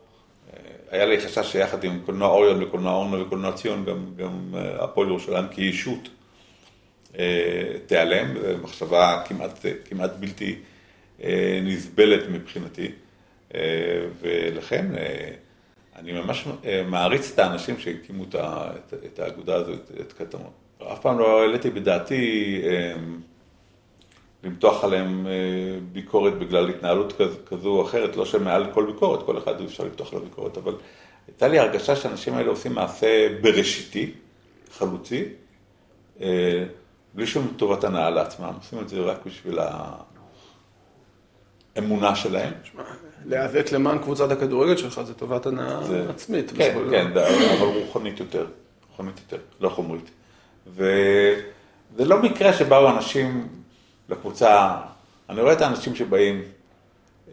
[0.53, 0.59] אה,
[0.94, 5.09] היה לי חשש שיחד עם קולנוע אוריון וקולנוע אורנו וקולנוע ציון, גם, גם אה, הפועל
[5.09, 6.09] ירושלים כישות
[7.18, 8.26] אה, תיעלם,
[8.62, 10.59] מחשבה כמעט, כמעט בלתי
[11.62, 12.92] נסבלת מבחינתי,
[14.20, 14.87] ולכן
[15.96, 16.44] אני ממש
[16.87, 18.24] מעריץ את האנשים שהקימו
[19.04, 20.50] את האגודה הזאת, את קטמון.
[20.92, 22.94] אף פעם לא העליתי בדעתי אה,
[24.44, 25.33] למתוח עליהם אה,
[25.92, 30.24] ביקורת בגלל התנהלות כזו, או אחרת, לא שמעל כל ביקורת, כל אחד אפשר למתוח עליו
[30.24, 30.74] ביקורת, אבל
[31.26, 34.11] הייתה לי הרגשה שהאנשים האלה עושים מעשה בראשיתי,
[34.78, 35.24] חלוצי,
[36.20, 36.64] אה,
[37.14, 39.59] בלי שום טובת הנאה לעצמם, עושים את זה רק בשביל
[41.76, 42.52] האמונה שלהם.
[43.26, 46.52] להיאבק למען קבוצת הכדורגל שלך זה טובת הנאה זה- עצמית.
[46.57, 47.07] כן, כן.
[47.59, 48.46] אבל רוחנית יותר,
[48.90, 50.11] רוחנית יותר, לא חומרית.
[50.66, 51.40] וזה
[52.04, 53.48] לא מקרה שבאו אנשים
[54.08, 54.76] לקבוצה,
[55.28, 56.42] אני רואה את האנשים שבאים,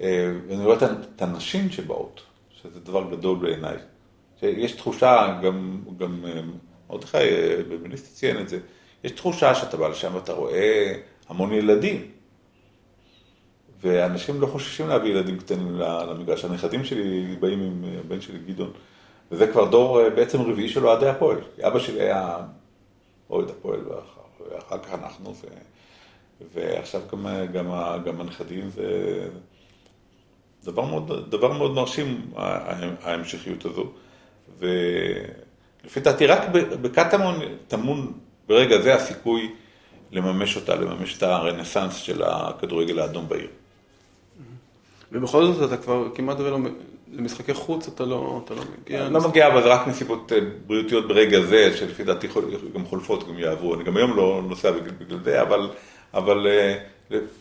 [0.02, 0.78] אה, ואני רואה
[1.16, 2.22] את הנשים שבאות,
[2.62, 3.78] שזה דבר גדול בעיניי.
[4.42, 6.42] יש תחושה, גם, גם אה,
[6.90, 8.60] מרדכי אה, במיניסטי ציין את זה,
[9.04, 10.94] יש תחושה שאתה בא לשם ואתה רואה
[11.30, 12.12] המון ילדים.
[13.82, 16.46] ואנשים לא חוששים להביא ילדים קטנים למגרש.
[16.46, 18.72] הנכדים שלי באים עם הבן שלי גדעון,
[19.32, 21.38] וזה כבר דור אה, בעצם רביעי של אוהדי הפועל.
[21.62, 22.38] אבא שלי היה
[23.30, 25.34] אוהד הפועל, ואחר, כך אנחנו,
[26.54, 27.66] ועכשיו גם, גם,
[28.06, 29.28] גם הנכדים, זה
[30.64, 32.22] דבר מאוד, דבר מאוד מרשים,
[33.04, 33.92] ההמשכיות הזו.
[34.60, 36.42] ולפי דעתי, רק
[36.82, 38.14] בקטמון טמון
[38.48, 39.52] ברגע זה הסיכוי
[40.12, 43.48] לממש אותה, לממש את הרנסאנס של הכדורגל האדום בעיר.
[45.12, 46.58] ובכל זאת אתה כבר כמעט ולא,
[47.14, 49.06] למשחקי חוץ אתה לא, אתה לא מגיע.
[49.06, 52.28] אני לא מגיע, אבל זה רק מסיבות אה, בריאותיות ברגע זה, שלפי דעתי
[52.74, 53.76] גם חולפות, גם יעברו.
[53.76, 55.70] אני גם היום לא נוסע בגלל זה, אבל,
[56.14, 56.76] אבל אה,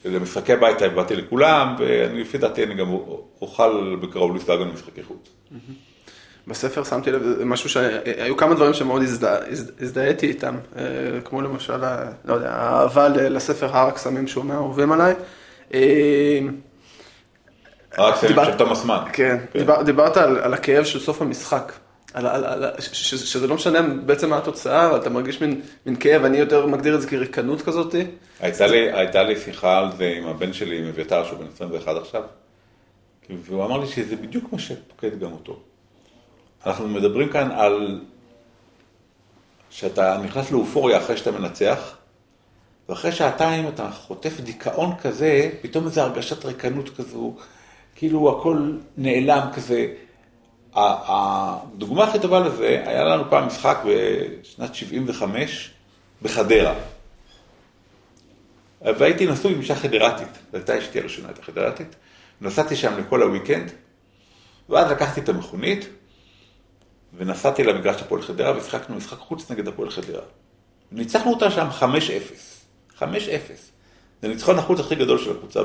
[0.04, 2.86] למשחקי בית באתי לכולם, ולפי דעתי אני גם
[3.40, 5.28] אוכל בקרוב גם למשחקי חוץ.
[6.46, 10.82] בספר שמתי לב, זה משהו שהיו כמה דברים שמאוד הזדה- הזד- הזדהיתי איתם, אה,
[11.24, 11.76] כמו למשל,
[12.24, 15.14] לא יודע, האהבה לספר הר הקסמים שהוא מהאהובים עליי.
[15.74, 16.38] אה,
[17.98, 18.98] רק סיים דיבר- של תומאס מן.
[19.12, 21.72] כן, דיבר, דיברת על הכאב של סוף המשחק,
[22.14, 25.60] על, על, על, ש, ש, שזה לא משנה בעצם מה התוצאה, אבל אתה מרגיש מין,
[25.86, 27.94] מין כאב, אני יותר מגדיר את זה כריקנות כזאת.
[28.40, 31.96] הייתה לי, הייתה לי שיחה על זה עם הבן שלי, עם אביתר, שהוא בן 21
[31.96, 32.22] עכשיו,
[33.30, 35.60] והוא אמר לי שזה בדיוק מה שפוקד גם אותו.
[36.66, 38.00] אנחנו מדברים כאן על
[39.70, 41.96] שאתה נכנס לאופוריה אחרי שאתה מנצח,
[42.88, 47.34] ואחרי שעתיים אתה חוטף דיכאון כזה, פתאום איזו הרגשת ריקנות כזו,
[47.96, 49.86] כאילו הכל נעלם כזה.
[50.74, 55.70] הדוגמה הכי טובה לזה, היה לנו פעם משחק בשנת 75
[56.22, 56.74] בחדרה.
[58.82, 61.96] והייתי נשוי עם אישה חדרתית, זו הייתה אשתי הראשונה, הייתה חדרתית.
[62.40, 63.72] נסעתי שם לכל הוויקנד,
[64.68, 65.88] ואז לקחתי את המכונית,
[67.16, 70.22] ונסעתי למגרש הפועל חדרה, ושיחקנו משחק חוץ נגד הפועל חדרה.
[70.92, 71.82] ניצחנו אותה שם 5-0.
[72.98, 73.02] 5-0.
[74.22, 75.60] זה ניצחון החוץ הכי גדול של הקבוצה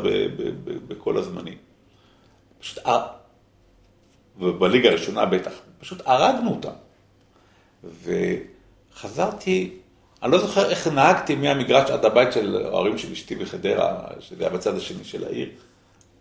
[0.87, 1.57] בכל הזמנים.
[2.59, 2.79] פשוט,
[4.39, 6.69] ובליגה הראשונה בטח, פשוט הרגנו אותם.
[8.93, 9.71] וחזרתי,
[10.23, 14.53] אני לא זוכר איך נהגתי מהמגרש עד הבית של ההורים של אשתי בחדרה, שזה היה
[14.53, 15.49] בצד השני של העיר.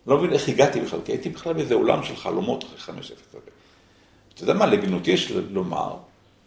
[0.07, 3.39] לא מבין איך הגעתי בכלל, כי הייתי בכלל באיזה עולם של חלומות אחרי 5-0 הזה.
[4.33, 5.95] אתה יודע מה, לגנותי יש לומר,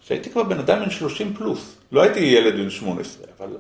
[0.00, 1.76] שהייתי כבר בן אדם בן 30 פלוס.
[1.92, 3.57] לא הייתי ילד בן 18, אבל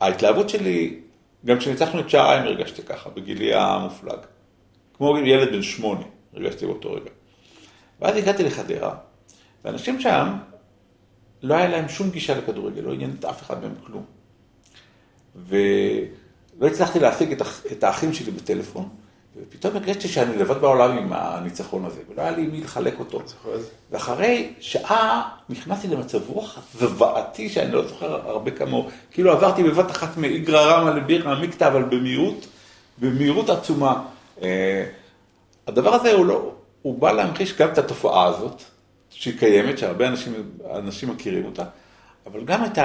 [0.00, 1.00] ההתלהבות שלי,
[1.46, 4.18] גם כשניצחנו את שעריים הרגשתי ככה, בגילי המופלג.
[4.96, 6.02] כמו ילד בן שמונה,
[6.34, 7.10] הרגשתי באותו רגע.
[8.00, 8.94] ואז הגעתי לחדרה,
[9.64, 10.28] ואנשים שם,
[11.42, 14.04] לא היה להם שום גישה לכדורגל, לא עניין את אף אחד מהם כלום.
[15.48, 18.88] ולא הצלחתי להשיג את, האח- את האחים שלי בטלפון,
[19.36, 23.20] ופתאום הרגשתי שאני לבד בעולם עם הניצחון הזה, ולא היה לי מי לחלק אותו.
[23.90, 30.16] ואחרי שעה נכנסתי למצב רוח זוועתי, שאני לא זוכר הרבה כמוהו, כאילו עברתי בבת אחת
[30.16, 32.46] מאיגרא רמא לבירא עמיקתא, אבל במהירות,
[32.98, 34.04] במהירות עצומה.
[34.42, 34.84] אה,
[35.66, 36.53] הדבר הזה הוא לא,
[36.84, 38.62] הוא בא להמחיש גם את התופעה הזאת,
[39.10, 40.32] שהיא קיימת, שהרבה אנשים,
[40.74, 41.64] אנשים מכירים אותה,
[42.26, 42.78] אבל גם את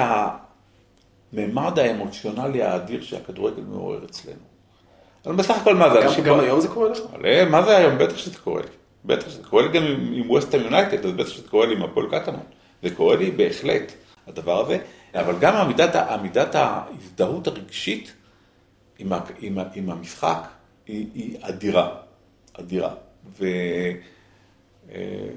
[1.32, 4.36] הממד האמוציונלי האדיר שהכדורגל מעורר אצלנו.
[5.26, 6.24] אבל בסך הכל מה זה, גם, אנשים...
[6.24, 6.98] גם היום זה קורה לך?
[7.24, 7.98] אה, מה זה היום?
[7.98, 8.68] בטח שזה קורה לי.
[9.04, 11.82] בטח שזה קורה לי גם עם, עם ווסטהאם יונייטד, אז בטח שזה קורה לי עם
[11.82, 12.46] הפועל קטמון.
[12.82, 13.92] זה קורה לי בהחלט,
[14.26, 14.78] הדבר הזה.
[15.14, 18.12] אבל גם עמידת, עמידת ההזדהות הרגשית
[18.98, 20.42] עם, עם, עם המשחק
[20.86, 21.88] היא, היא אדירה.
[22.52, 22.94] אדירה.
[23.26, 23.44] ו...
[24.92, 25.28] אה,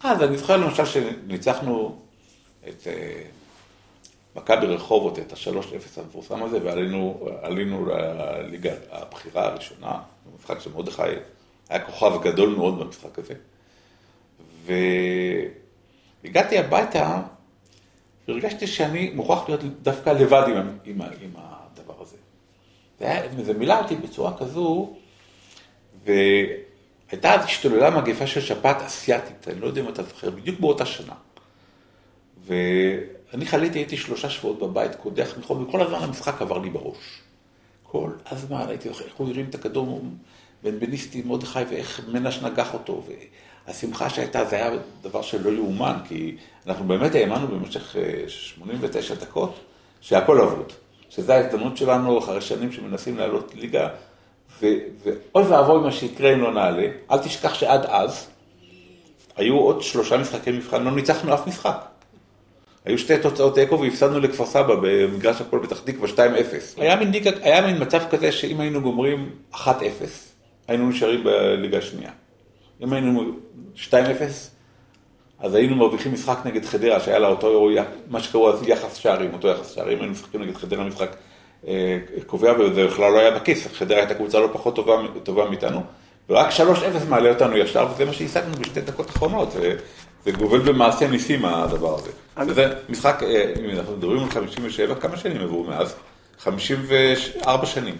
[0.00, 1.98] אז אני זוכר למשל שניצחנו
[2.68, 3.22] את אה,
[4.36, 11.02] מכבי רחובות, את השלוש אפס המפורסם הזה, ועלינו עלינו לליגה הבכירה הראשונה, במשחק של מרדכי,
[11.68, 13.34] היה כוכב גדול מאוד במשחק הזה.
[16.24, 17.20] והגעתי הביתה,
[18.28, 22.16] והרגשתי שאני מוכרח להיות דווקא לבד עם, עם, עם הדבר הזה.
[22.98, 24.96] זה, היה, זה מילא אותי בצורה כזו,
[27.08, 30.86] והייתה אז השתוללה מגפה של שפעת אסיאתית, אני לא יודע אם אתה זוכר, בדיוק באותה
[30.86, 31.14] שנה.
[32.46, 37.20] ואני חליתי, הייתי שלושה שבועות בבית, קודח מחום, וכל הזמן המשחק עבר לי בראש.
[37.82, 40.02] כל הזמן הייתי זוכר איך הוא הרים את הכדור
[40.62, 43.02] בין בניסטי מרדכי ואיך מנש נגח אותו.
[43.66, 44.70] והשמחה שהייתה, זה היה
[45.02, 47.96] דבר שלא יאומן, כי אנחנו באמת האמנו במשך
[48.28, 49.54] 89 אה, דקות
[50.00, 50.72] שהכל אבוד.
[51.10, 53.88] שזו ההזדמנות שלנו אחרי שנים שמנסים לעלות ליגה,
[54.62, 56.86] ואוי ואבוי מה שיקרה אם לא נעלה.
[57.10, 58.26] אל תשכח שעד אז
[59.36, 61.84] היו עוד שלושה משחקי מבחן, לא ניצחנו אף משחק.
[62.84, 66.20] היו שתי תוצאות תיקו והפסדנו לכפר סבא במגרש הפועל פתח תקווה 2-0.
[66.76, 69.58] היה מין, היה מין מצב כזה שאם היינו גומרים 1-0,
[70.68, 72.10] היינו נשארים בליגה השנייה.
[72.82, 73.32] אם היינו
[73.90, 73.92] 2-0,
[75.38, 77.70] אז היינו מרוויחים משחק נגד חדרה, שהיה לה אותו,
[78.08, 81.16] מה שקראו אז יחס שערים, אותו יחס שערים, היינו משחקים נגד חדרה משחק
[82.26, 85.82] קובע, וזה בכלל לא היה בכיס, חדרה הייתה קבוצה לא פחות טובה, טובה מאיתנו,
[86.30, 86.60] ורק 3-0
[87.08, 89.52] מעלה אותנו ישר, וזה מה שהשגנו בשתי דקות אחרונות.
[90.24, 92.10] זה גובל במעשה ניסים הדבר הזה.
[92.46, 95.94] וזה משחק, אה, אם אנחנו מדברים על 57, כמה שנים עברו מאז?
[96.38, 97.96] 54 שנים.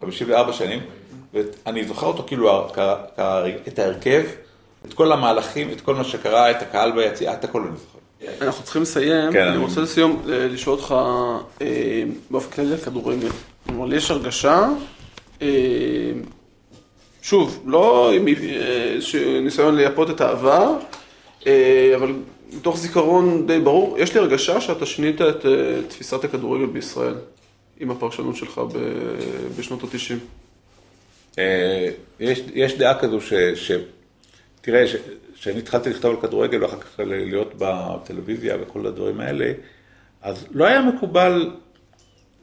[0.00, 0.80] 54 שנים,
[1.34, 2.68] ואני זוכר אותו כאילו,
[3.68, 4.22] את ההרכב,
[4.86, 7.98] את כל המהלכים, את כל מה שקרה, את הקהל ביציאה, את הכל אני זוכר.
[8.40, 10.94] אנחנו צריכים לסיים, כן, אני רוצה לסיום, אה, לשאול אותך
[11.62, 13.28] אה, באופן כללי על כדורגל.
[13.66, 14.68] כלומר, יש הרגשה,
[17.22, 18.24] שוב, לא עם
[19.42, 20.78] ניסיון לייפות את העבר,
[21.46, 22.12] אה, אבל
[22.52, 27.14] מתוך זיכרון די ברור, יש לי הרגשה שאתה שינית את אה, תפיסת הכדורגל בישראל
[27.80, 28.60] עם הפרשנות שלך
[29.58, 30.14] בשנות ה-90.
[31.38, 31.88] אה,
[32.20, 33.32] יש, יש דעה כזו ש...
[33.54, 33.72] ש
[34.60, 34.84] תראה,
[35.40, 39.52] כשאני התחלתי לכתוב על כדורגל ואחר כך להיות בטלוויזיה וכל הדברים האלה,
[40.22, 41.50] אז לא היה מקובל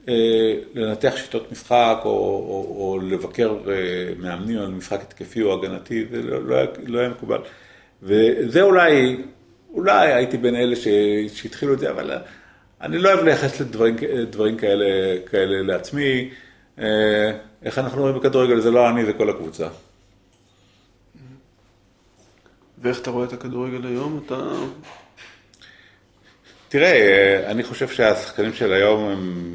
[0.08, 3.74] אה, לנתח שיטות משחק או, או, או לבקר אה,
[4.18, 7.38] מאמנים על משחק התקפי או הגנתי, זה לא, לא, לא היה מקובל.
[8.02, 9.16] וזה אולי,
[9.72, 10.76] אולי הייתי בין אלה
[11.34, 12.10] שהתחילו את זה, אבל
[12.80, 14.86] אני לא אוהב לייחס לדברים כאלה,
[15.26, 16.30] כאלה לעצמי.
[16.78, 19.68] אה, איך אנחנו רואים בכדורגל, זה לא אני, זה כל הקבוצה.
[22.84, 24.22] ואיך אתה רואה את הכדורגל היום?
[24.26, 24.52] אתה...
[26.68, 29.52] תראה, אה, אני חושב שהשחקנים של היום הם...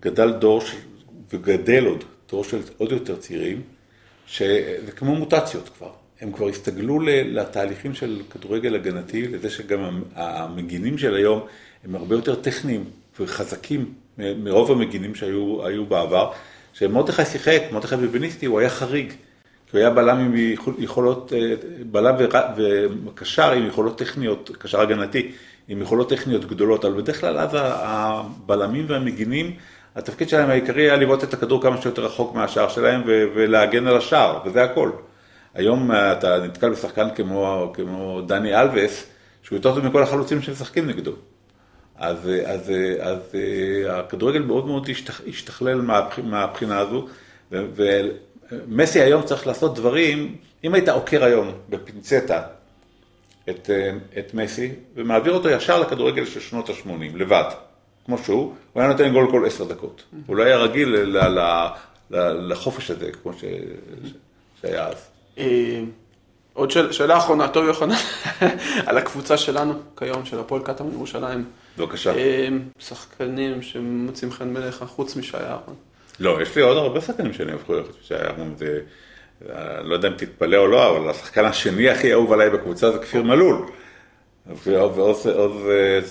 [0.00, 0.74] גדל דור, ש...
[1.32, 3.62] וגדל עוד, דור של עוד יותר צעירים,
[4.26, 5.90] שזה כמו מוטציות כבר.
[6.20, 11.46] הם כבר הסתגלו לתהליכים של כדורגל הגנתי, לזה שגם המגינים של היום
[11.84, 12.84] הם הרבה יותר טכניים
[13.20, 16.32] וחזקים מרוב המגינים שהיו בעבר.
[16.72, 19.12] כשמרדכי שיחק, מרדכי בבניסטי, הוא היה חריג.
[19.76, 20.34] כי הוא היה בלם עם
[20.78, 21.54] יכולות, אה,
[21.90, 22.14] בלם
[23.06, 25.32] וקשר עם יכולות טכניות, קשר הגנתי,
[25.68, 29.52] עם יכולות טכניות גדולות, אבל בדרך כלל אז הבלמים והמגינים,
[29.96, 34.38] התפקיד שלהם העיקרי היה לבעוט את הכדור כמה שיותר רחוק מהשער שלהם ולהגן על השער,
[34.44, 34.90] וזה הכל.
[35.54, 39.06] היום אה, אתה נתקל בשחקן כמו, כמו דני אלווס,
[39.42, 41.12] שהוא יותר טוב מכל החלוצים שמשחקים נגדו.
[41.96, 44.88] אז, אז, אז אה, הכדורגל מאוד מאוד
[45.26, 45.80] השתכלל
[46.22, 47.06] מהבחינה הזו,
[48.52, 52.42] ומסי היום צריך לעשות דברים, אם היית עוקר היום בפינצטה
[53.50, 57.50] את, אה, את מסי, ומעביר אותו ישר לכדורגל של שנות ה-80, לבד,
[58.06, 60.02] כמו שהוא, הוא היה נותן גול כל עשר דקות.
[60.26, 61.38] הוא לא היה רגיל ל, ל,
[62.10, 63.44] ל, לחופש הזה, כמו ש,
[64.60, 65.08] שהיה אז.
[65.38, 65.80] אה,
[66.52, 67.94] עוד שאלה, שאלה אחרונה, טוב יוחנן,
[68.86, 71.44] על הקבוצה שלנו כיום, של הפועל קטמון ירושלים.
[71.78, 72.14] בבקשה.
[72.14, 75.74] אה, שחקנים שמוצאים חן בעיניך, חוץ משי אהרון.
[76.20, 78.80] לא, יש לי עוד הרבה שחקנים שאני אוהב משי אהרון, זה...
[79.84, 83.22] לא יודע אם תתפלא או לא, אבל השחקן השני הכי אהוב עליי בקבוצה זה כפיר
[83.22, 83.66] מלול.
[84.64, 85.28] ועוז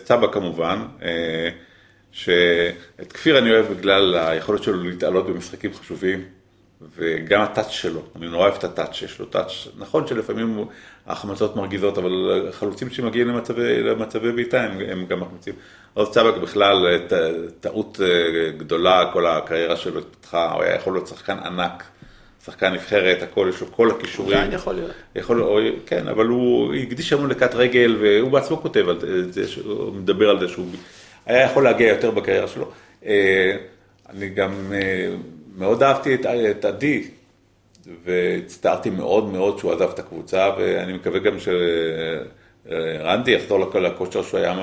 [0.03, 1.49] צבא כמובן, אה,
[2.11, 6.25] שאת כפיר אני אוהב בגלל היכולת שלו להתעלות במשחקים חשובים.
[6.95, 10.65] וגם הטאץ' שלו, אני נורא אוהב את הטאץ', יש לו טאץ', נכון שלפעמים
[11.05, 15.53] ההחמצות מרגיזות, אבל חלוצים שמגיעים למצבי, למצבי בעיטה הם, הם גם מחמיצים.
[15.93, 16.99] עוז צבק בכלל
[17.59, 21.83] טעות אה, גדולה, כל הקריירה שלו התפתחה, הוא היה יכול להיות שחקן ענק,
[22.45, 24.37] שחקן נבחרת, הכל, יש לו כל הכישורים.
[24.37, 24.91] עדיין יכול להיות.
[25.15, 29.93] יכול, או, כן, אבל הוא הקדיש המון לכת רגל, והוא בעצמו כותב על זה, הוא
[29.93, 30.65] מדבר על זה שהוא
[31.25, 32.71] היה יכול להגיע יותר בקריירה שלו.
[33.05, 33.57] אה,
[34.09, 35.07] אני גם אה,
[35.57, 37.07] מאוד אהבתי את, את עדי,
[38.03, 41.35] והצטערתי מאוד מאוד שהוא עזב את הקבוצה, ואני מקווה גם
[42.65, 44.55] שרנדי יחזור לכל הכושר שהוא היה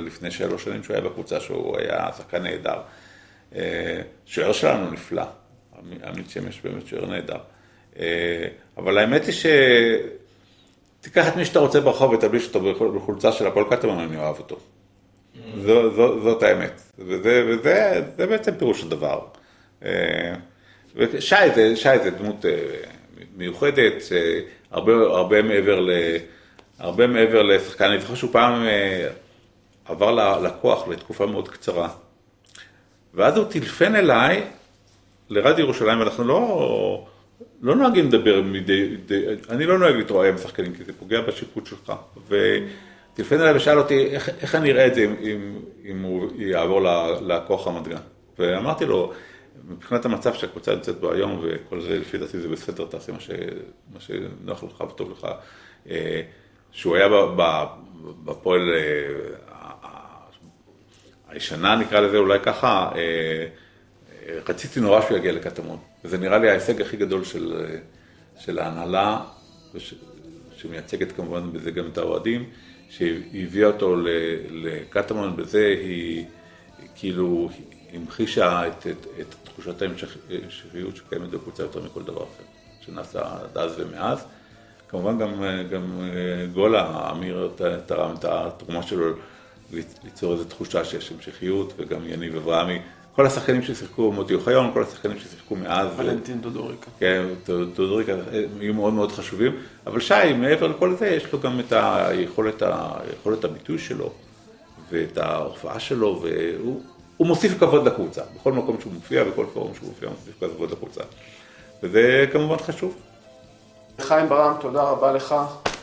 [0.00, 2.78] לפני שלוש שנים שהוא היה בקבוצה, שהוא היה שחקן נהדר.
[4.26, 5.22] שוער שלנו נפלא,
[6.04, 7.38] עמית שמש באמת שוער נהדר.
[8.76, 9.46] אבל האמת היא ש...
[11.00, 14.56] תיקח את מי שאתה רוצה ברחוב ותלביש אותו בחולצה של הפועל קטמון, אני אוהב אותו.
[15.58, 19.20] זו, זו, זאת האמת, וזה, וזה זה בעצם פירוש הדבר.
[19.86, 20.34] אה,
[20.96, 22.50] ושי זה, שי זה דמות אה,
[23.36, 24.02] מיוחדת,
[24.70, 25.88] הרבה, הרבה מעבר
[26.78, 29.08] הרבה מעבר לשחקן, אני זוכר שהוא פעם אה,
[29.84, 31.88] עבר ללקוח לתקופה מאוד קצרה.
[33.14, 34.42] ואז הוא טילפן אליי
[35.28, 37.06] לרדיו ירושלים, ואנחנו לא,
[37.62, 41.92] לא נוהגים לדבר מדי, די, אני לא נוהג להתרועע שחקנים, כי זה פוגע בשיפוט שלך.
[42.28, 46.80] וטילפן אליי ושאל אותי איך, איך אני אראה את זה אם, אם הוא יעבור
[47.20, 47.96] לכוח רמת גן.
[48.38, 49.12] ואמרתי לו,
[49.64, 53.30] מבחינת המצב שהקבוצה נמצאת בו היום וכל זה, לפי דעתי זה בסדר, תעשה מה, ש,
[53.92, 55.26] מה שנוח לך וטוב לך.
[55.90, 56.22] אה,
[56.72, 57.08] שהוא היה
[58.24, 59.38] בפועל אה,
[61.28, 63.46] הישנה, נקרא לזה אולי ככה, אה,
[64.48, 65.78] רציתי נורא שהוא יגיע לקטמון.
[66.04, 67.66] וזה נראה לי ההישג הכי גדול של,
[68.38, 69.20] של ההנהלה,
[70.56, 72.50] שמייצגת כמובן בזה גם את האוהדים,
[72.88, 73.96] שהביאה אותו
[74.50, 76.24] לקטמון, בזה היא
[76.94, 77.48] כאילו
[77.96, 82.44] המחישה את, את, את תחושת ההמשכיות שקיימת בקבוצה יותר מכל דבר אחר,
[82.80, 84.24] שנעשה עד אז ומאז.
[84.88, 86.00] כמובן גם, גם
[86.52, 87.50] גולה, אמיר
[87.86, 89.06] תרם את התרומה שלו
[90.04, 92.78] ליצור איזו תחושה שיש המשכיות, וגם יניב אברהמי,
[93.16, 95.88] כל השחקנים ששיחקו, מוטי אוחיון, כל השחקנים ששיחקו מאז.
[95.96, 96.90] ולנטין דודוריקה.
[96.98, 98.12] כן, דודוריקה,
[98.60, 99.56] היו מאוד מאוד חשובים,
[99.86, 104.12] אבל שי, מעבר לכל זה, יש לו גם את היכולת, היכולת הביטוי שלו,
[104.90, 106.82] ואת ההופעה שלו, והוא
[107.16, 108.22] הוא מוסיף כבוד לקבוצה.
[108.40, 111.00] בכל מקום שהוא מופיע, בכל פורום שהוא מופיע, הוא מוסיף כבוד לקבוצה.
[111.82, 112.94] וזה כמובן חשוב.
[114.00, 115.34] חיים ברם, תודה רבה לך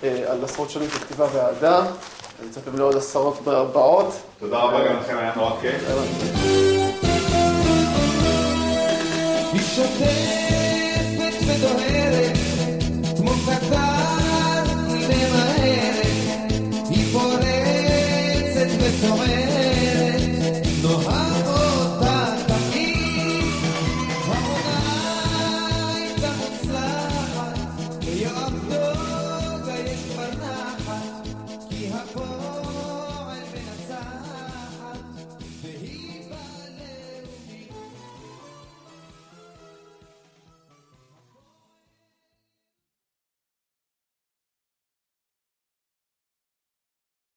[0.04, 1.80] אה, על עשרות שנים של כתיבה ואהדה.
[2.40, 3.42] אני מצפה לעוד עשרות
[3.74, 4.14] באות.
[4.40, 5.84] תודה רבה גם לכם, היה נורא כיף.